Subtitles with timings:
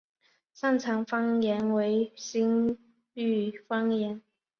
[0.51, 2.75] 擅长方言为新
[3.13, 4.23] 舄方言。